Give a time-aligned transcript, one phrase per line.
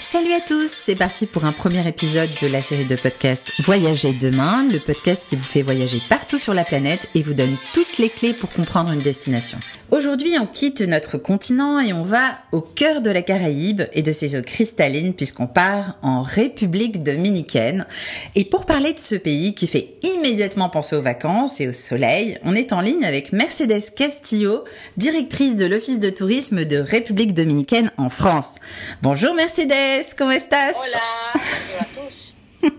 [0.00, 4.12] Salut à tous, c'est parti pour un premier épisode de la série de podcasts Voyager
[4.12, 7.98] demain, le podcast qui vous fait voyager partout sur la planète et vous donne toutes
[7.98, 9.58] les clés pour comprendre une destination.
[9.90, 14.10] Aujourd'hui, on quitte notre continent et on va au cœur de la Caraïbe et de
[14.10, 17.86] ses eaux cristallines puisqu'on part en République dominicaine.
[18.34, 22.38] Et pour parler de ce pays qui fait immédiatement penser aux vacances et au soleil,
[22.42, 24.64] on est en ligne avec Mercedes Castillo,
[24.96, 28.54] directrice de l'Office de tourisme de République dominicaine en France.
[29.02, 29.81] Bonjour Mercedes,
[30.16, 30.76] comment estás?
[30.76, 31.00] Hola,
[31.34, 32.34] bonjour à tous.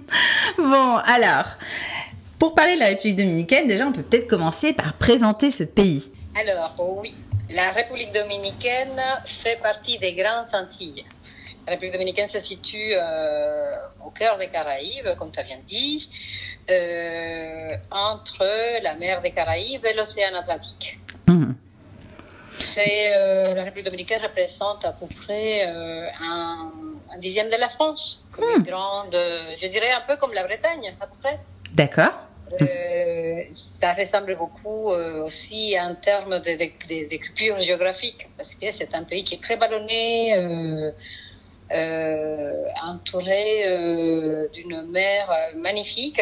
[0.58, 1.46] Bon, alors,
[2.40, 6.12] pour parler de la République dominicaine, déjà on peut peut-être commencer par présenter ce pays.
[6.36, 7.14] Alors, oui,
[7.50, 11.06] la République dominicaine fait partie des Grandes Antilles.
[11.66, 13.76] La République dominicaine se situe euh,
[14.06, 16.10] au cœur des Caraïbes, comme tu as bien dit,
[16.70, 18.46] euh, entre
[18.82, 21.00] la mer des Caraïbes et l'océan Atlantique.
[21.28, 21.56] Mhm.
[22.78, 26.72] Euh, la République dominicaine représente à peu près un,
[27.16, 30.44] un dixième de la France, comme une grande, euh, je dirais un peu comme la
[30.44, 31.40] Bretagne, à peu près.
[31.74, 32.14] D'accord
[32.62, 38.54] Euh, ça ressemble beaucoup euh, aussi en termes de, de, de, de culture géographique, parce
[38.54, 40.92] que c'est un pays qui est très ballonné, euh,
[42.84, 43.66] entouré
[44.54, 46.22] d'une mer magnifique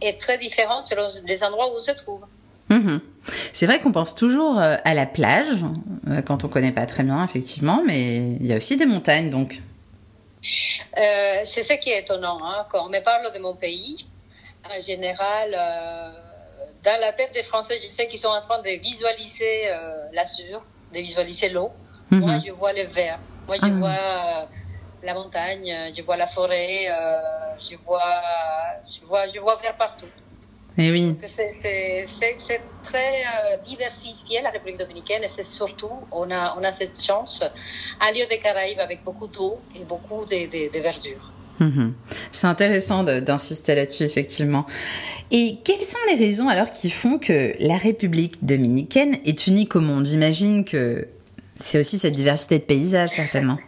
[0.00, 2.20] et très différente selon les endroits où on se trouve.
[2.70, 3.00] Mhm.
[3.52, 5.64] C'est vrai qu'on pense toujours à la plage,
[6.26, 9.60] quand on connaît pas très bien, effectivement, mais il y a aussi des montagnes, donc.
[10.98, 12.38] Euh, c'est ce qui est étonnant.
[12.44, 12.66] Hein.
[12.70, 14.06] Quand on me parle de mon pays,
[14.68, 16.10] en général, euh,
[16.82, 20.64] dans la tête des Français, je sais qu'ils sont en train de visualiser euh, l'azur,
[20.92, 21.72] de visualiser l'eau.
[22.10, 22.20] Mhm.
[22.20, 23.18] Moi, je vois le vert.
[23.48, 23.78] Moi, je Ah.
[23.78, 24.46] vois euh,
[25.02, 27.20] la montagne, je vois la forêt, euh,
[27.60, 28.22] je vois,
[28.88, 30.10] je vois, je vois vert partout.
[30.76, 31.14] Eh oui.
[31.26, 31.60] C'est
[32.82, 37.44] très euh, diversifié la République dominicaine et c'est surtout, on a, on a cette chance,
[38.00, 41.32] un lieu des Caraïbes avec beaucoup d'eau et beaucoup de, de, de verdure.
[41.60, 41.94] Mhm.
[42.32, 44.66] C'est intéressant d'insister là-dessus, effectivement.
[45.30, 49.80] Et quelles sont les raisons alors qui font que la République dominicaine est unique au
[49.80, 50.06] monde?
[50.06, 51.06] J'imagine que
[51.54, 53.58] c'est aussi cette diversité de paysages, certainement.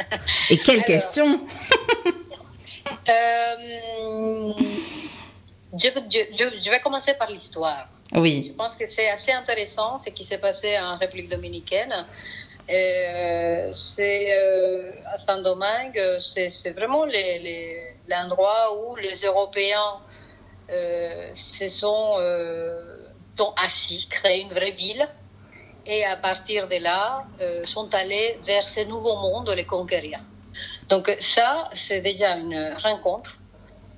[0.50, 0.86] Et quelle Alors.
[0.86, 1.40] question
[3.08, 4.52] Euh,
[5.72, 7.88] je, je- je- je vais commencer par l'histoire.
[8.12, 8.54] Je Oui.
[8.56, 12.06] pense que c'est assez intéressant ce qui s'est passé en République dominicaine.
[12.68, 20.00] Euh, c'est euh, à Saint-Domingue, c'est vraiment les- les- l'endroit où les Européens
[20.68, 22.96] euh, se sont, euh,
[23.64, 25.06] assis, créé une vraie ville,
[25.86, 30.18] et à partir de là, euh, sont allés vers ce nouveau monde, les conquérir.
[30.88, 33.36] Donc ça, c'est déjà une rencontre.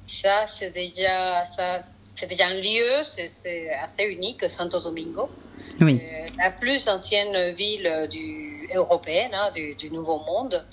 [0.09, 1.81] Ça, c'est déjà, ça,
[2.17, 5.29] c'est déjà un lieu, c'est- assez unique, Santo Domingo.
[5.81, 6.01] Oui.
[6.03, 10.65] Euh, la plus ancienne ville du, européenne hein, du, du Nouveau Monde.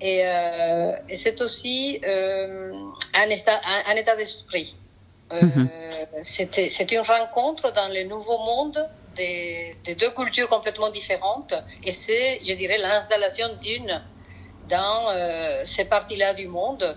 [0.00, 2.70] Et, euh, et c'est aussi euh,
[3.14, 4.76] un état, un, un état d'esprit.
[6.22, 11.54] C'était c'est une rencontre dans le Nouveau Monde des, des deux cultures complètement différentes.
[11.82, 14.02] Et c'est, je dirais, l'installation d'une
[14.68, 15.08] dans
[15.64, 16.96] ces parties-là du monde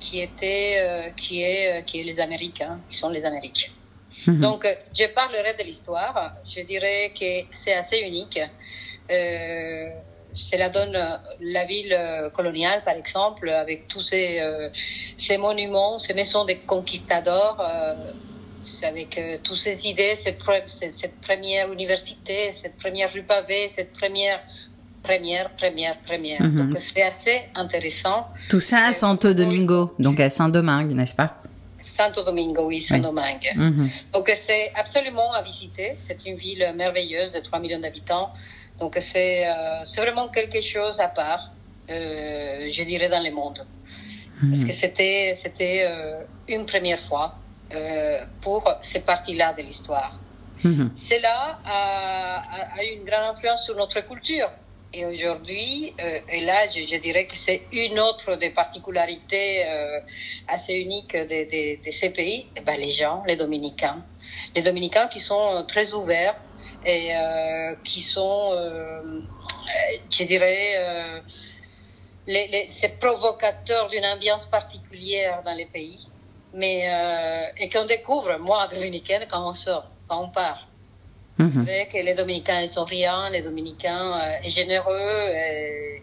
[0.00, 3.72] qui était, euh, qui est, qui est les Américains, qui sont les Amériques.
[4.26, 4.40] Mhm.
[4.40, 6.34] Donc, euh, je parlerai de l'histoire.
[6.46, 8.40] Je dirais que c'est assez unique.
[9.10, 9.90] Euh,
[10.34, 14.68] cela donne euh, la ville euh, coloniale, par exemple, avec tous ces, euh,
[15.16, 17.94] ces monuments, ces maisons des conquistadors, euh,
[18.82, 20.38] avec euh, toutes ces idées, cette
[21.20, 24.40] première université, cette première rue pavée, cette première
[25.08, 26.42] première, première, première.
[26.42, 26.56] Mhm.
[26.70, 28.18] Donc, c'est assez intéressant.
[28.50, 31.30] Tout ça à Santo Domingo, donc à Saint-Domingue, n'est-ce pas?
[31.98, 33.48] Santo Domingo, oui, Saint-Domingue.
[33.56, 33.88] Mhm.
[34.14, 35.88] Donc c'est absolument à visiter.
[35.98, 38.28] C'est une ville merveilleuse de 3 millions d'habitants.
[38.80, 41.44] Donc c'est euh, vraiment quelque chose à part,
[41.90, 43.60] euh, je dirais, dans le monde.
[44.50, 46.20] Parce que c'était c'était euh,
[46.54, 47.26] une première fois
[47.74, 50.12] euh, pour ces parties-là de l'histoire.
[50.62, 50.90] Mhm.
[51.10, 51.78] Cela a,
[52.58, 54.50] a, a eu une grande influence sur notre culture.
[54.94, 60.00] Et aujourd'hui, euh, et là, je, je dirais que c'est une autre des particularités euh,
[60.46, 64.06] assez uniques de, de, de ces pays, eh ben, les gens, les Dominicains.
[64.54, 66.36] Les Dominicains qui sont très ouverts
[66.86, 69.02] et euh, qui sont, euh,
[70.10, 71.20] je dirais, euh,
[72.26, 76.08] les, les, ces provocateurs d'une ambiance particulière dans les pays.
[76.54, 80.67] Mais, euh, et qu'on découvre, moi, dominicaine, quand on sort, quand on part.
[81.38, 86.02] C'est vrai que les Dominicains sont riants, les Dominicains euh, généreux et,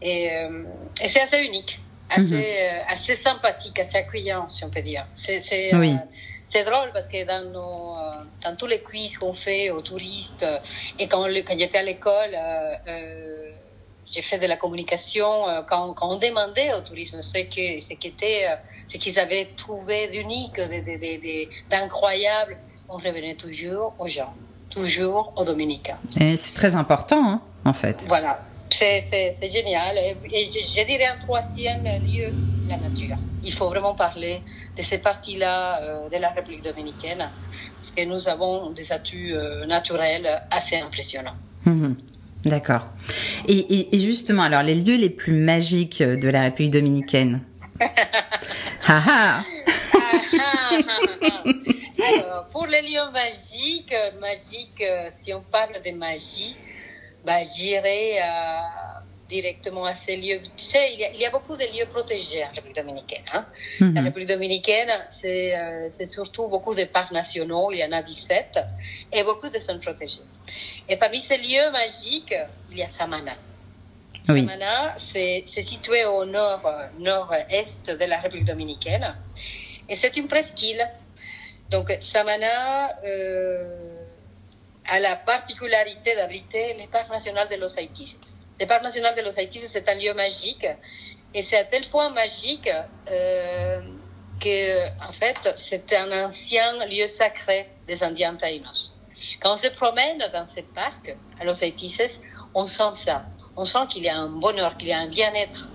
[0.00, 0.64] et, euh,
[1.02, 1.78] et c'est assez unique,
[2.08, 2.34] assez, Mhm.
[2.34, 5.06] euh, assez sympathique, assez accueillant, si on peut dire.
[5.14, 5.42] C'est
[5.74, 5.94] Oui.
[5.94, 10.42] euh, drôle parce que dans, nos, euh, dans tous les quiz qu'on fait aux touristes
[10.42, 10.58] euh,
[10.98, 13.52] et quand, quand j'étais à l'école, euh, euh,
[14.04, 17.94] j'ai fait de la communication euh, quand, quand, on demandait au tourisme ce que ce
[17.94, 18.56] qu'était euh,
[18.88, 20.58] ce qu'ils avaient trouvé d'unique,
[21.70, 22.58] d'incroyable.
[22.88, 24.34] On revenait toujours aux gens,
[24.72, 25.98] toujours aux Dominicains.
[26.18, 28.04] Et c'est très important, hein, en fait.
[28.08, 28.40] Voilà,
[28.70, 29.96] c'est génial.
[29.98, 30.16] Et,
[30.46, 32.32] je, dirais un troisième lieu,
[32.68, 33.16] la nature.
[33.44, 34.40] Il faut vraiment parler
[34.76, 39.66] de ces parties-là euh, de la République dominicaine, parce que nous avons des atouts euh,
[39.66, 41.36] naturels assez impressionnants.
[41.66, 41.96] Mhm.
[42.44, 42.88] D'accord.
[43.46, 47.42] Et, et, justement, alors les lieux les plus magiques de la République dominicaine?
[48.84, 49.42] Ah, ah.
[52.02, 56.56] Alors, pour les lieux magiques, magiques, euh, si on parle de magie,
[57.24, 58.24] bah, j'irai euh,
[59.28, 60.40] directement à ces lieux.
[60.56, 63.24] Tu sais, il y a, il y a beaucoup de lieux protégés en République dominicaine.
[63.32, 63.46] Hein.
[63.80, 63.94] Mm-hmm.
[63.94, 68.58] La République dominicaine, c'est euh, surtout beaucoup de parcs nationaux, il y en a 17,
[69.12, 70.20] et beaucoup de zones protégées.
[70.88, 72.34] Et parmi ces lieux magiques,
[72.70, 73.34] il y a Samana.
[74.28, 74.42] Oui.
[74.42, 76.62] Samana, c'est situé au nord,
[76.98, 79.14] nord-est de la République dominicaine,
[79.88, 80.86] et c'est une presqu'île.
[81.72, 83.64] Donc, Samana, euh,
[84.86, 88.18] a la particularité d'abriter le parc national de los Haïtis.
[88.60, 90.66] Le parc national de los Haïtis, c'est un lieu magique
[91.32, 92.68] et c'est à tel point magique
[93.10, 93.80] euh,
[94.38, 98.94] que, en fait, c'est un ancien lieu sacré des Indiens taïnos.
[99.40, 101.96] Quand on se promène dans ce parc, à Los Haïtis,
[102.52, 103.24] on sent ça.
[103.56, 105.70] On sent qu'il y a un bonheur, qu'il y a un bien-être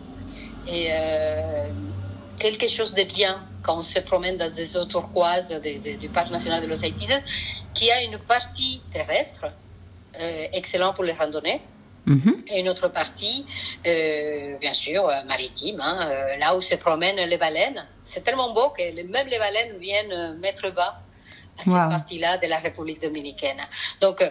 [0.68, 1.68] et euh,
[2.38, 5.50] quelque chose de bien quand on se promène dans des eaux turquoises
[6.00, 7.12] du parc national de Los Haïtis
[7.74, 9.46] qui a une partie terrestre,
[10.20, 11.62] euh, excellent pour les randonnées,
[12.06, 12.44] mhm.
[12.48, 13.46] et une autre partie,
[13.86, 16.10] euh, bien sûr, euh, maritime, hein,
[16.40, 17.86] là où se promènent les baleines.
[18.02, 21.02] C'est tellement beau que même les baleines viennent mettre bas
[21.60, 23.62] à cette partie-là de la République dominicaine.
[24.02, 24.24] Donc,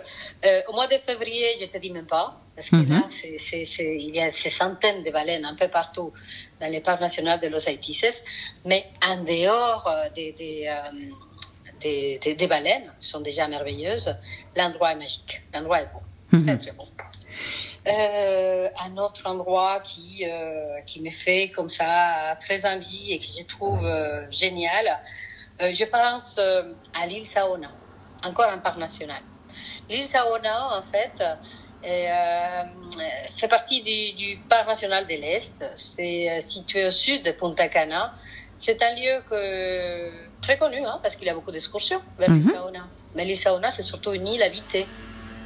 [0.68, 3.10] au mois de février, je te dis même pas, parce que là, mhm.
[3.38, 6.12] c'est, il y a ces centaines de baleines un peu partout
[6.60, 8.22] dans les parcs nationaux de Los Haïtis,
[8.64, 10.70] mais en dehors des, des
[11.80, 14.14] des, des, baleines sont déjà merveilleuses.
[14.56, 15.42] L'endroit est magique.
[15.52, 16.00] L'endroit est beau.
[16.32, 16.46] Mhm.
[16.46, 16.86] Très, très beau.
[17.86, 23.24] Euh, un autre endroit qui, euh, qui me fait comme ça très envie et que
[23.24, 25.00] je trouve euh, génial,
[25.60, 26.62] euh, je pense euh,
[26.94, 27.70] à l'île Saona,
[28.24, 29.22] encore un parc national.
[29.88, 31.22] L'île Saona, en fait,
[31.82, 35.64] fait partie du, du, parc national de l'Est.
[35.76, 38.14] C'est situé au sud de Punta Cana.
[38.58, 40.10] C'est un lieu que
[40.42, 42.88] très connu, hein, parce qu'il y a beaucoup d'excursions vers mm Saona.
[43.14, 44.86] Mais l'île Saona, c'est surtout une île habitée.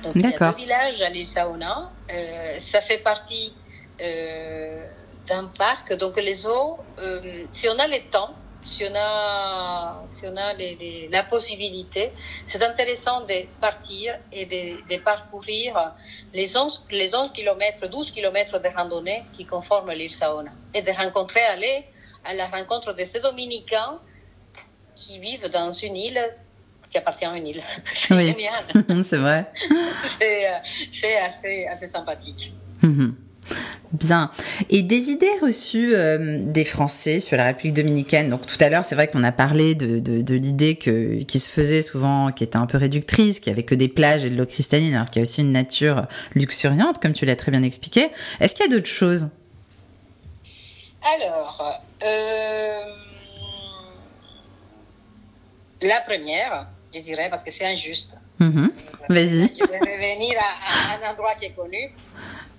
[0.03, 1.91] Donc il y a deux villages à l'île Saona.
[2.13, 3.53] Euh, ça fait partie
[4.01, 4.85] euh,
[5.27, 5.93] d'un parc.
[5.95, 8.33] Donc les eaux, euh, si on a le temps,
[8.65, 12.13] si on a, si on a les, les, la possibilité,
[12.47, 15.93] c'est intéressant de partir et de, de parcourir
[16.33, 20.91] les 11, les 11 km, 12 km de randonnée qui conforment l'île Saona et de
[20.91, 21.85] rencontrer, aller
[22.25, 23.99] à la rencontre de ces Dominicains
[24.95, 26.21] qui vivent dans une île
[26.91, 27.63] qui appartient à une île.
[27.95, 28.27] C'est oui.
[28.27, 29.05] génial.
[29.05, 29.51] c'est vrai.
[30.23, 30.59] Euh,
[30.93, 32.53] c'est assez, assez sympathique.
[32.83, 33.17] Mhm.
[33.93, 34.31] Bien.
[34.69, 38.31] Et des idées reçues euh, des Français sur la République dominicaine.
[38.31, 41.41] Donc tout à l'heure, c'est vrai qu'on a parlé de, de, de l'idée que qui
[41.41, 44.31] se faisait souvent, qui était un peu réductrice, qu'il n'y avait que des plages et
[44.31, 47.51] de l'eau cristalline, alors qu'il y a aussi une nature luxuriante, comme tu l'as très
[47.51, 48.11] bien expliqué.
[48.39, 49.29] Est-ce qu'il y a d'autres choses?
[51.03, 52.81] Alors, euh,
[55.83, 58.17] la première, je dirais, parce que c'est injuste.
[58.39, 58.69] Mm
[59.09, 59.51] Vas-y.
[59.59, 61.91] Je vais revenir à, un endroit qui est connu.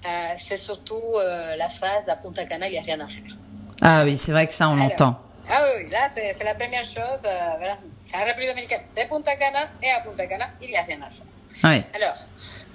[0.05, 3.35] Euh, c'est surtout euh, la phrase à Punta Cana, il n'y a rien à faire.
[3.81, 5.19] Ah oui, c'est vrai que ça, on l'entend.
[5.49, 7.21] Ah oui, là, c'est la première chose.
[7.25, 7.77] Euh, voilà.
[8.13, 11.09] La République dominicaine, c'est Punta Cana, et à Punta Cana, il n'y a rien à
[11.09, 11.25] faire.
[11.63, 11.83] Oui.
[11.93, 12.15] Alors,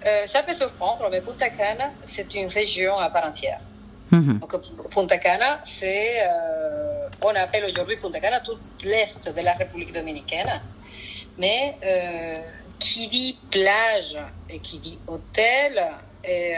[0.07, 3.61] euh, ça peut surprendre, mais Punta Cana, c'est une région à part entière.
[4.11, 4.55] Mm Donc,
[4.91, 6.21] Punta Cana, c'est
[7.23, 10.61] on appelle aujourd'hui Punta Cana tout l'est de la République dominicaine.
[11.39, 12.39] Mais euh,
[12.79, 14.17] qui dit plage
[14.49, 15.93] et qui dit hôtel,
[16.25, 16.55] et,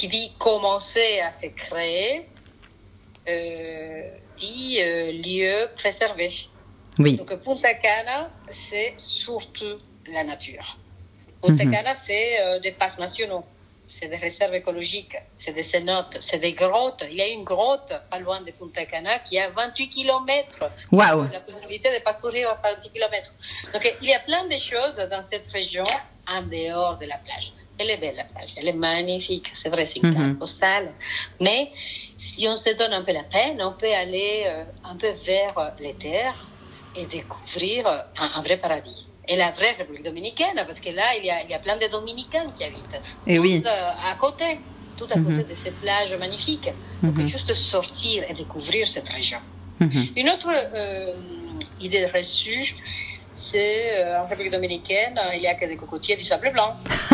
[0.00, 2.26] qui dit commencer à se créer,
[3.28, 4.02] euh,
[4.38, 6.30] dit euh, lieu préservé.
[6.98, 7.18] Oui.
[7.18, 9.76] Donc Punta Cana, c'est surtout
[10.06, 10.78] la nature.
[11.42, 11.72] Punta mm -hmm.
[11.74, 13.44] Cana, c'est euh, des parcs nationaux
[13.90, 17.04] c'est des réserves écologiques, c'est des cénotes, c'est des grottes.
[17.10, 20.58] Il y a une grotte pas loin de Punta Cana qui a 28 km.
[20.92, 21.28] Wow.
[21.38, 23.30] La possibilité de parcourir 28 km.
[23.72, 25.88] Donc il y a plein de choses dans cette région
[26.28, 27.52] en dehors de la plage.
[27.80, 30.42] Elle est belle la plage, elle est magnifique, c'est vrai, c'est une carte mm -hmm.
[30.44, 30.86] postale.
[31.46, 31.60] Mais
[32.26, 35.56] si on se donne un peu la peine, on peut aller euh, un peu vers
[35.84, 36.40] les terres
[36.98, 37.80] et découvrir
[38.22, 41.44] un, un vrai paradis et la vraie République dominicaine, parce que là, il y a,
[41.44, 43.00] il y a plein de Dominicains qui habitent.
[43.26, 43.62] Et oui.
[43.64, 44.58] à côté.
[45.00, 46.70] tout à côté de ces plages magnifiques.
[47.02, 49.40] Donc, juste sortir et découvrir cette région.
[50.20, 51.14] Une autre euh,
[51.80, 52.66] idée reçue,
[53.32, 56.70] c'est euh, en République dominicaine, il n'y a que des cocotiers du sable blanc.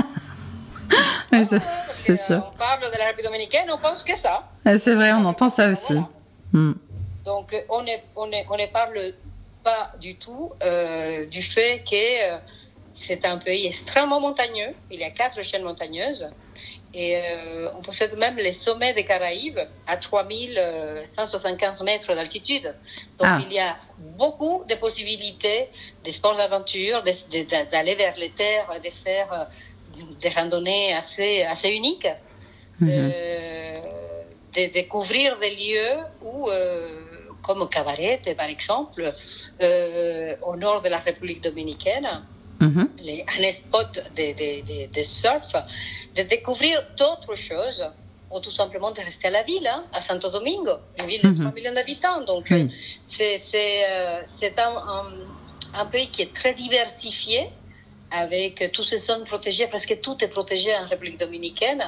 [1.45, 2.50] c'est sûr.
[2.52, 4.45] On parle de la République dominicaine, on pense que ça.
[4.78, 5.99] C'est vrai, on entend ça aussi.
[6.52, 6.73] Hmm.
[7.25, 9.14] Donc, on ne on on parle
[9.66, 12.38] pas du tout euh, du fait que euh,
[12.95, 14.73] c'est un pays extrêmement montagneux.
[14.93, 16.31] Il y a quatre chaînes montagneuses.
[16.95, 22.75] Et euh, on possède même les sommets des Caraïbes à 3175 mètres d'altitude.
[23.19, 23.38] Donc ah.
[23.45, 23.76] il y a
[24.16, 25.69] beaucoup de possibilités
[26.05, 29.49] des sports d'aventure, d'aller vers les terres, de faire
[30.21, 32.09] des randonnées assez, assez uniques,
[32.81, 32.88] mhm.
[32.91, 33.81] euh,
[34.55, 37.05] de découvrir des lieux où, euh,
[37.43, 39.12] comme Cabaret, par exemple,
[39.62, 42.23] euh, au nord de la République dominicaine,
[42.61, 42.88] mhm.
[42.99, 45.55] les, un spot de, de, de, surf,
[46.15, 47.87] de découvrir d'autres choses
[48.31, 51.33] ou tout simplement de rester à la ville, hein, à Santo Domingo, une ville de
[51.33, 51.55] 3 mhm.
[51.55, 52.23] millions d'habitants.
[52.25, 52.53] Donc,
[53.05, 57.50] c'est un, un, un, pays qui est très diversifié,
[58.17, 61.85] avec toutes ces zones protégées, presque tout est protégé en République dominicaine.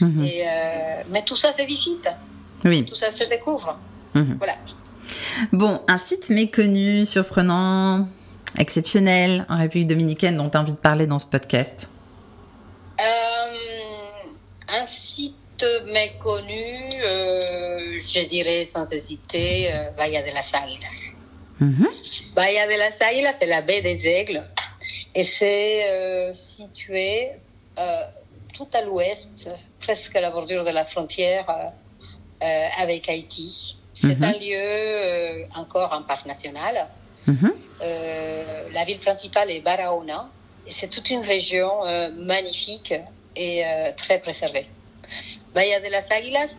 [0.00, 0.24] Mhm.
[0.24, 2.08] Et, euh, mais tout ça se visite.
[2.64, 2.84] Oui.
[2.84, 3.78] Tout ça se découvre.
[4.14, 4.36] Mhm.
[4.38, 4.56] Voilà.
[5.52, 8.06] Bon, un site méconnu, surprenant,
[8.58, 11.90] exceptionnel en République dominicaine dont tu as envie de parler dans ce podcast
[13.00, 14.28] euh,
[14.68, 21.14] Un site méconnu, euh, je dirais sans hésiter, Bahia de las Águilas.
[21.60, 21.86] Mhm.
[22.34, 24.42] Bahia de las Águilas, c'est la baie des Aigles.
[25.14, 27.30] Et c'est euh, situé
[27.78, 28.02] euh,
[28.54, 29.48] tout à l'ouest,
[29.80, 33.76] presque à la bordure de la frontière euh, avec Haïti.
[33.92, 34.24] C'est mhm.
[34.24, 36.88] un lieu encore un parc national.
[37.26, 37.52] Mhm.
[38.72, 40.28] la ville principale est Barahona.
[40.70, 41.70] C'est toute une région
[42.16, 42.94] magnifique
[43.36, 43.62] et
[43.96, 44.66] très préservée.
[45.54, 46.54] Bahia de las Águilas,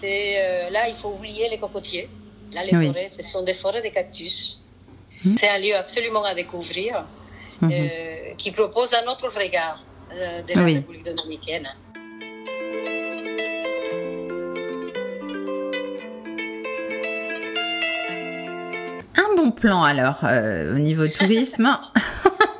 [0.00, 2.08] c'est là il faut oublier les cocotiers.
[2.52, 4.60] Là les forêts, ce sont des forêts de cactus.
[5.24, 5.36] Mhm.
[5.38, 7.06] C'est un lieu absolument à découvrir.
[7.60, 7.70] Mhm.
[7.72, 9.82] Euh, qui propose un autre regard
[10.12, 11.68] euh, de la République dominicaine.
[19.16, 21.78] Un bon plan alors euh, au niveau tourisme.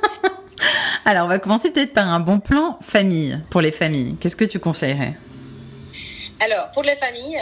[1.05, 4.15] alors on va commencer peut-être par un bon plan famille pour les familles.
[4.19, 5.17] Qu'est-ce que tu conseillerais?
[6.39, 7.41] Alors pour les familles,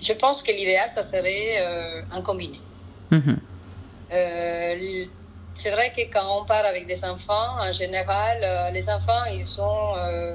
[0.00, 1.64] je pense que l'idéal ça serait
[2.10, 2.60] un combiné.
[3.10, 3.38] Mhm.
[4.10, 9.46] C'est vrai que quand on part avec des enfants, en général, euh, les enfants, ils
[9.46, 10.34] sont, euh,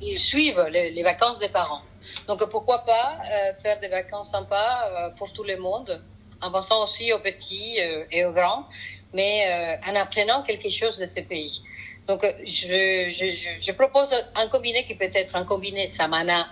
[0.00, 1.82] ils suivent les, vacances des parents.
[2.26, 3.18] Donc pourquoi pas
[3.60, 6.00] faire des vacances sympas pour tout le monde,
[6.40, 7.78] en pensant aussi aux petits
[8.12, 8.66] et aux grands,
[9.12, 11.60] mais en apprenant quelque chose de ces pays.
[12.08, 13.26] Donc, je, je,
[13.60, 16.48] je, propose un combiné qui peut être un combiné Samana,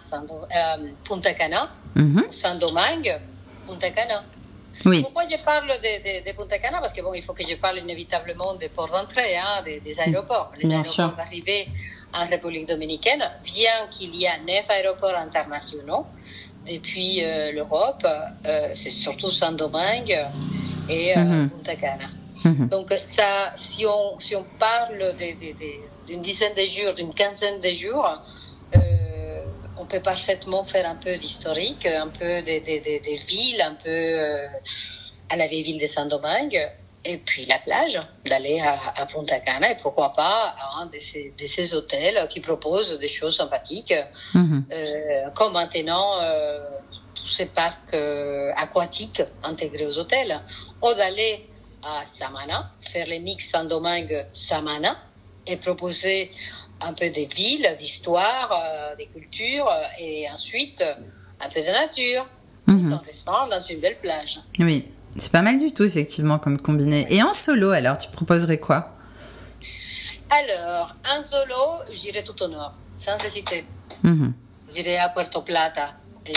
[1.05, 2.21] Punta Cana, mm
[2.61, 3.19] Domingue,
[3.67, 4.23] Punta Cana.
[5.03, 6.79] Pourquoi je parle de, Punta Cana?
[6.81, 10.53] Parce que bon, il faut que je parle inévitablement des ports d'entrée, hein, des, aéroports.
[10.59, 11.69] Les aéroports d'arrivée
[12.13, 16.07] en République dominicaine, bien qu'il y a neuf aéroports internationaux
[16.67, 20.19] depuis euh, l'Europe, euh, c'est surtout Saint-Domingue
[20.89, 21.51] et euh, mhm.
[21.51, 22.09] Punta Cana.
[22.45, 22.69] Mhm.
[22.69, 25.15] Donc ça, si on, si on parle
[26.07, 28.21] d'une dizaine de jours, d'une quinzaine de jours,
[29.79, 34.47] on peut parfaitement faire un peu d'historique, un peu des, des, villes, un peu euh,
[35.29, 36.61] à la vieille ville de Saint-Domingue,
[37.05, 41.47] et puis la plage, d'aller à, Punta Cana, et pourquoi pas un de, ces, de
[41.47, 43.95] ces hôtels qui proposent des choses sympathiques,
[44.35, 44.65] mhm.
[44.73, 46.59] euh, comme maintenant euh,
[47.15, 47.95] tous ces parcs
[48.57, 50.37] aquatiques intégrés aux hôtels,
[50.83, 51.49] ou d'aller
[51.83, 54.97] à Samana, faire les mix Saint-Domingue-Samana,
[55.47, 56.31] et proposer
[56.81, 60.95] un peu des villes, d'histoire, euh, des cultures, euh, et ensuite euh,
[61.41, 62.27] un peu de nature,
[62.67, 62.93] mhm.
[62.93, 64.41] en restant dans une belle plage.
[64.59, 67.07] Oui, c'est pas mal du tout, effectivement, comme combiné.
[67.11, 68.93] Et en solo, alors, tu proposerais quoi?
[70.31, 73.65] Alors, en solo, j'irai tout au nord, sans hésiter.
[74.03, 74.35] Mhm.
[74.75, 75.95] J'irai à Puerto Plata,
[76.27, 76.33] et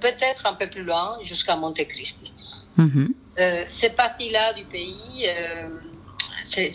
[0.00, 2.20] peut-être un peu plus loin, jusqu'à Monte Cristo.
[2.76, 3.14] Mhm.
[3.68, 5.26] cette partie-là du pays,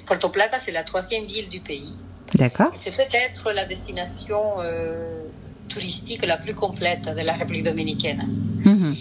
[0.06, 1.96] Puerto Plata, c'est la troisième ville du pays.
[2.36, 2.72] D'accord.
[2.84, 5.24] C'est peut-être la destination euh,
[5.68, 8.28] touristique la plus complète de la République dominicaine.
[8.66, 8.96] Mhm.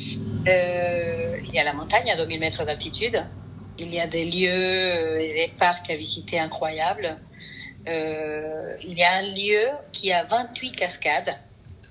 [0.46, 3.22] Euh, il y a la montagne à 2000 mètres d'altitude.
[3.78, 7.16] Il y a des lieux et des parcs à visiter incroyables.
[7.86, 11.36] Euh, il y a un lieu qui a 28 cascades.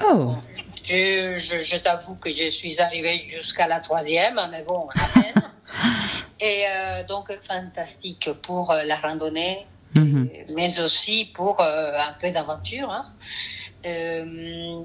[0.03, 0.35] Oh.
[0.83, 5.43] je, je, je t'avoue que je suis arrivée jusqu'à la troisième, mais bon, à peine.
[6.39, 6.65] et
[7.07, 9.65] donc fantastique pour la randonnée,
[9.97, 10.29] Mhm.
[10.55, 12.89] mais aussi pour euh, un peu d'aventure.
[12.91, 13.05] Hein.
[13.85, 14.83] Euh,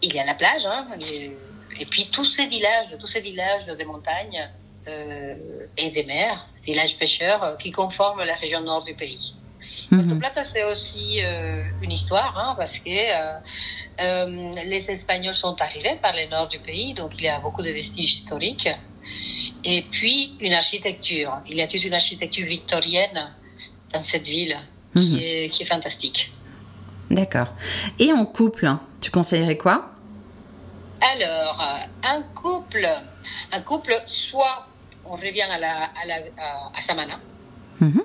[0.00, 1.36] il y a la plage, hein, et,
[1.78, 4.50] et puis tous ces villages, tous ces villages de montagne
[4.88, 9.36] euh, et des mers, villages pêcheurs qui conforment la région nord du pays.
[10.18, 13.38] Plata, c'est aussi euh, une histoire, hein, parce que euh,
[14.00, 17.62] euh, les Espagnols sont arrivés par le nord du pays, donc il y a beaucoup
[17.62, 18.68] de vestiges historiques.
[19.64, 21.40] Et puis une architecture.
[21.46, 23.32] Il y a toute une architecture victorienne
[23.92, 24.56] dans cette ville
[24.94, 25.18] qui, Mhm.
[25.20, 26.32] est, qui est fantastique.
[27.10, 27.48] D'accord.
[27.98, 28.70] Et en couple,
[29.00, 29.90] tu conseillerais quoi?
[31.14, 32.88] Alors, euh, un couple,
[33.50, 34.66] un couple, soit
[35.04, 37.18] on revient à, la, à, la, à, à Samana,
[37.80, 38.02] Mhm.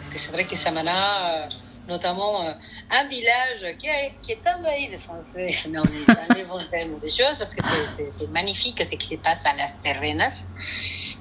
[0.00, 1.48] parce que c'est vrai que Samana, euh,
[1.88, 2.52] notamment euh,
[2.90, 7.08] un village qui, est- qui est envahi de Français dans les, dans les montagnes des
[7.10, 7.62] choses, parce que
[8.18, 10.34] c'est- magnifique ce qui se passe à Las Terrenas,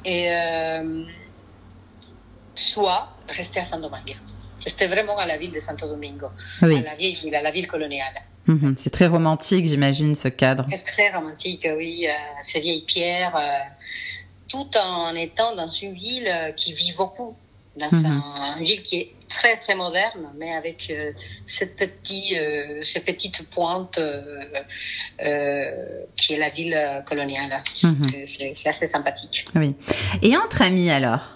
[0.06, 1.04] et euh,
[2.56, 4.16] soit rester à San Domingue,
[4.64, 6.28] rester vraiment à la ville de Santo Domingo,
[6.62, 6.78] Oui.
[6.80, 8.22] à la vieille ville, à la ville coloniale.
[8.48, 8.76] Mhm.
[8.78, 10.66] C'est très romantique, j'imagine, ce cadre.
[10.70, 12.08] C'est très romantique, oui.
[12.08, 12.12] Euh,
[12.44, 13.42] ces vieilles pierres, euh,
[14.48, 17.36] tout en étant dans une ville euh, qui vit beaucoup,
[17.76, 18.06] dans Mhm.
[18.06, 21.12] un- une ville qui est très très moderne, mais avec euh,
[21.46, 24.46] cette petite, euh, ces petites pointes euh,
[25.26, 25.72] euh,
[26.16, 27.62] qui est la ville coloniale.
[27.84, 28.10] Mhm.
[28.26, 29.46] C'est assez sympathique.
[29.56, 29.76] Oui.
[30.22, 31.34] Et entre amis, alors?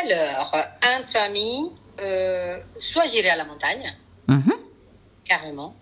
[0.00, 0.54] Alors,
[0.96, 1.70] entre amis,
[2.00, 3.92] euh, soit j'irai à la montagne,
[4.28, 4.52] Mhm.
[5.24, 5.74] carrément.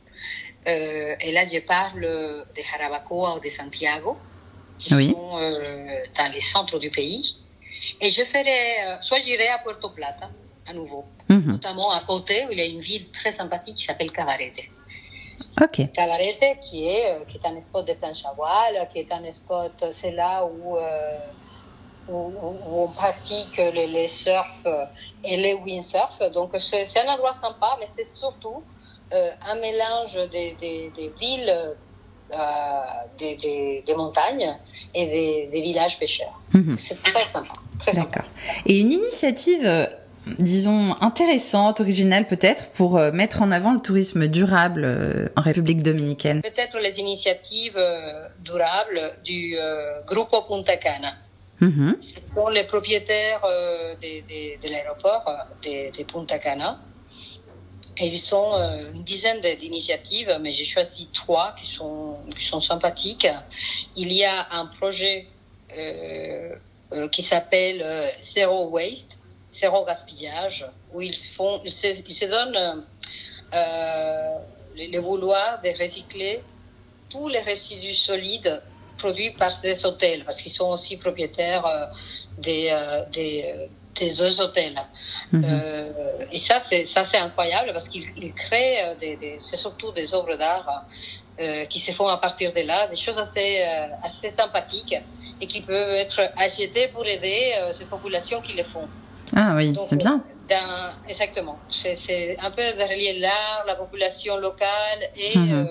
[0.67, 4.19] Euh, et là, je parle de Jarabacoa ou de Santiago,
[4.79, 5.11] qui Oui.
[5.11, 7.37] sont euh, dans les centres du pays.
[8.01, 10.29] Et je ferai, soit j'irai à Puerto Plata,
[10.67, 11.53] à nouveau, Mhm.
[11.53, 14.61] notamment à côté, où il y a une ville très sympathique qui s'appelle Cabarete.
[15.63, 15.91] Ok.
[15.93, 19.85] Cabarete, qui est, qui est un spot de planche à voile, qui est un spot,
[19.93, 20.77] c'est là où,
[22.11, 22.33] où,
[22.67, 24.67] on pratique les, les surf
[25.25, 26.19] et les windsurf.
[26.33, 28.63] Donc c'est un endroit sympa, mais c'est surtout
[29.13, 31.75] euh, un mélange des, des, des villes,
[32.33, 32.85] euh,
[33.19, 34.57] des, montagnes
[34.95, 36.41] et des, villages pêcheurs.
[36.55, 36.77] Mhm.
[36.79, 37.55] C'est très sympa.
[37.93, 38.25] D'accord.
[38.67, 39.87] Et une initiative, euh,
[40.39, 45.83] disons, intéressante, originale peut-être, pour euh, mettre en avant le tourisme durable euh, en République
[45.83, 46.43] dominicaine?
[46.43, 51.15] Peut-être les initiatives euh, durables du euh, Grupo Punta Cana.
[51.61, 51.99] Mhm.
[52.01, 56.81] Ce sont les propriétaires euh, de, l'aéroport euh, de, Punta Cana.
[57.99, 63.29] Et ils sont euh, une dizaine d'initiatives, mais j'ai choisi trois qui sont, sympathiques.
[63.97, 65.27] Il y a un projet
[67.13, 67.85] qui s'appelle
[68.23, 69.17] Zero Waste,
[69.53, 72.85] Zéro Gaspillage, où ils, font, ils, se, donnent
[73.53, 76.41] le, le vouloir de recycler
[77.09, 78.61] tous les résidus solides
[79.01, 81.87] produits par ces hôtels, parce qu'ils sont aussi propriétaires euh,
[82.47, 83.67] des, euh, des, euh,
[83.99, 84.79] des hôtels.
[85.33, 85.45] Mhm.
[85.45, 89.91] Euh, et ça, c'est ça, c'est incroyable parce qu'ils ils créent des, des c'est surtout
[89.93, 90.71] des œuvres d'art
[91.71, 93.51] qui se font à partir de là, des choses assez
[94.09, 94.95] assez sympathiques
[95.41, 97.41] et qui peuvent être achetées pour aider
[97.73, 98.87] ces populations qui les font.
[99.35, 100.17] Ah oui, c'est bien.
[101.13, 101.59] Exactement.
[101.71, 105.69] C'est- un peu de relier l'art, la population locale et, Mhm.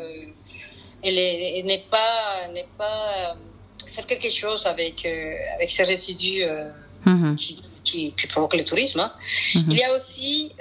[1.03, 6.69] Et n'est pas, n'est pas euh, faire quelque chose avec, euh, avec ces résidus euh,
[7.05, 7.37] Mhm.
[7.37, 8.99] qui, qui, qui provoquent le tourisme.
[8.99, 9.13] hein.
[9.55, 9.65] Mhm.
[9.71, 10.51] Il y a aussi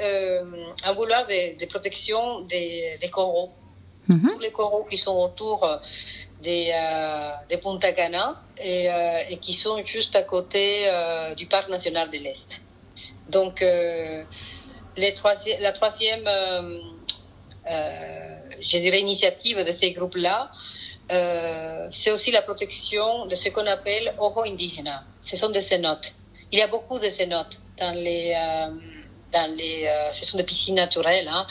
[0.85, 3.51] un vouloir de, de protection des, des coraux.
[4.07, 4.31] Mhm.
[4.35, 5.69] Tous les coraux qui sont autour
[6.41, 11.47] des, euh, des Punta Cana et, euh, et qui sont juste à côté euh, du
[11.47, 12.63] parc national de l'Est.
[13.29, 16.27] Donc, les troisi- la troisième,
[18.61, 20.51] je dirais, initiative de ces groupes-là,
[21.11, 25.05] euh, c'est aussi la protection de ce qu'on appelle ojo indígena.
[25.23, 26.13] Ce sont des cénotes.
[26.53, 28.71] Il y a beaucoup de cénotes dans les, euh,
[29.33, 31.47] dans les, euh, ce sont des piscines naturelles, hein,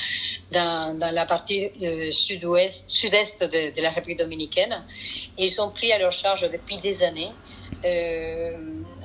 [0.52, 4.84] dans, dans la partie euh, sud-ouest, sud-est de, de la République dominicaine.
[5.38, 7.32] Et ils ont pris à leur charge depuis des années
[7.86, 8.58] euh,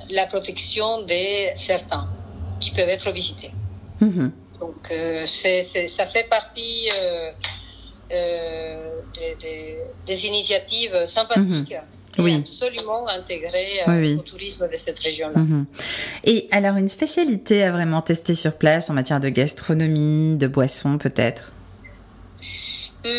[0.09, 2.09] la protection de certains
[2.59, 3.51] qui peuvent être visités.
[3.99, 4.31] Mhm.
[4.59, 6.89] Donc, euh, c'est, c'est, ça fait partie
[8.09, 11.75] des, des, des initiatives sympathiques
[12.15, 12.23] Mhm.
[12.25, 12.35] Oui.
[12.41, 14.15] absolument intégrées euh, Oui, oui.
[14.19, 15.39] au tourisme de cette région-là.
[15.39, 15.65] Mhm.
[16.25, 20.99] Et alors, une spécialité à vraiment tester sur place en matière de gastronomie, de boissons
[20.99, 21.53] peut-être?
[23.03, 23.11] Hum,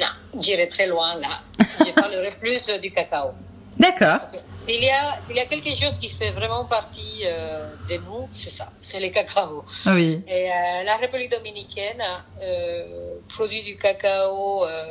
[0.00, 1.40] non, j'irai très loin là.
[1.84, 3.32] Je parlerai plus euh, du cacao.
[3.78, 4.20] D'accord.
[4.66, 8.28] S'il y, a, s'il y a quelque chose qui fait vraiment partie euh, de nous,
[8.34, 9.64] c'est ça, c'est le cacao.
[9.86, 10.20] Oui.
[10.26, 12.02] Et euh, la République dominicaine
[12.42, 14.84] euh, produit du cacao euh,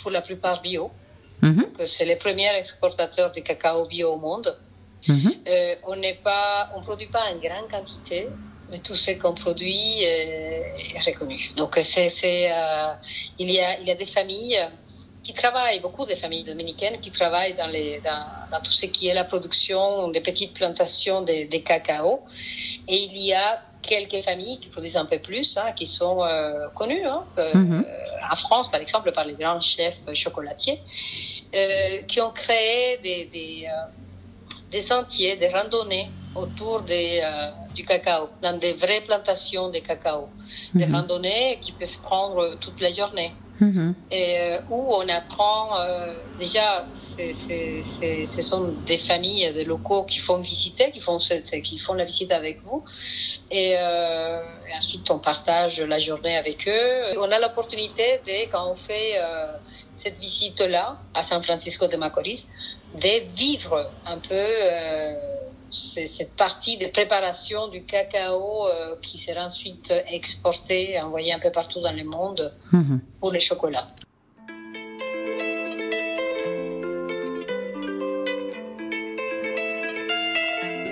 [0.00, 0.90] pour la plupart bio.
[1.40, 1.72] Mhm.
[1.78, 4.56] que c'est les premiers exportateurs de cacao bio au monde.
[5.06, 5.32] Mhm.
[5.46, 8.28] Euh, on n'est pas, on produit pas en grande quantité,
[8.70, 11.52] mais tout ce qu'on produit est, est reconnu.
[11.56, 12.92] Donc c'est, c'est euh,
[13.38, 14.58] il y a il y a des familles
[15.28, 19.08] qui travaillent, beaucoup de familles dominicaines qui travaillent dans, les, dans, dans tout ce qui
[19.08, 22.24] est la production des petites plantations de, de cacao.
[22.86, 26.68] Et il y a quelques familles qui produisent un peu plus, hein, qui sont euh,
[26.74, 27.04] connues.
[27.04, 27.84] Hein, euh, Mhm.
[28.32, 30.80] En France, par exemple, par les grands chefs chocolatiers,
[31.54, 33.86] euh, qui ont créé des, des, euh,
[34.70, 40.30] des sentiers, des randonnées autour des, euh, du cacao, dans des vraies plantations de cacao.
[40.74, 40.94] Des Mhm.
[40.94, 43.94] randonnées qui peuvent prendre toute la journée Mhm.
[44.10, 46.84] et euh, où on apprend euh, déjà
[47.18, 52.30] ce sont des familles des locaux qui font visiter qui font qui font la visite
[52.30, 52.84] avec vous
[53.50, 54.40] et, euh,
[54.76, 59.52] ensuite on partage la journée avec eux on a l'opportunité de quand on fait euh,
[59.96, 62.46] cette visite là à San Francisco de Macorís
[62.94, 65.14] de vivre un peu euh,
[65.70, 71.80] cette partie de préparation du cacao euh, qui sera ensuite exporté, envoyé un peu partout
[71.80, 73.00] dans le monde Mhm.
[73.20, 73.86] pour les chocolats.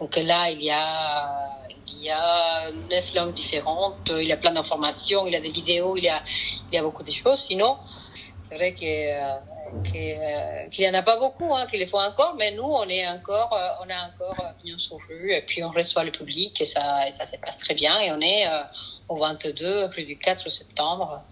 [0.00, 1.50] Donc là, il y a,
[1.88, 5.50] il y a neuf langues différentes, il y a plein d'informations, il y a des
[5.50, 6.22] vidéos, il y a,
[6.70, 7.40] il y a beaucoup de choses.
[7.40, 7.76] Sinon,
[8.48, 8.84] c'est vrai que,
[9.74, 12.62] euh, que, euh, qu'il en a pas beaucoup, hein, qu'il les faut encore, mais nous,
[12.62, 16.04] on est encore, euh, on a encore euh, bien sur rue, et puis on reçoit
[16.04, 18.60] le public, et ça, et ça se passe très bien, et on est euh,
[19.08, 21.22] au 22 rue du 4 septembre,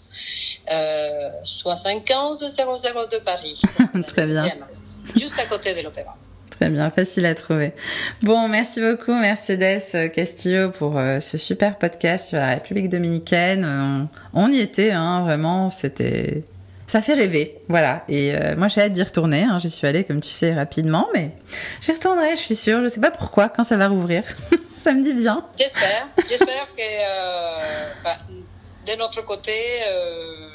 [0.70, 3.60] euh, 75 00 de Paris.
[4.06, 4.50] Très bien.
[5.14, 6.16] Juste à côté de l'opéra.
[6.50, 7.72] Très bien, facile à trouver.
[8.22, 13.64] Bon, merci beaucoup Mercedes Castillo pour euh, ce super podcast sur la République dominicaine.
[13.64, 16.44] Euh, On, on y était, hein, vraiment, c'était...
[16.86, 18.04] Ça fait rêver, voilà.
[18.08, 19.42] Et euh, moi, j'ai hâte d'y retourner.
[19.42, 19.58] Hein.
[19.58, 21.32] J'y suis allée, comme tu sais, rapidement, mais
[21.80, 22.80] j'y retournerai, je suis sûre.
[22.82, 24.22] Je sais pas pourquoi, quand ça va rouvrir.
[24.76, 25.44] ça me dit bien.
[25.58, 26.08] J'espère.
[26.28, 28.18] J'espère que euh, bah,
[28.86, 30.48] de notre côté, euh,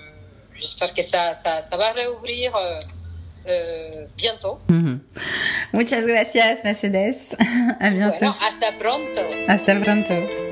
[0.56, 2.54] j'espère que ça, ça, ça va réouvrir
[4.16, 4.60] bientôt.
[4.70, 5.02] Mhm.
[5.74, 7.36] Muchas gracias, Mercedes.
[7.80, 8.18] à bientôt.
[8.20, 9.22] Bueno, hasta pronto.
[9.48, 10.51] Hasta pronto.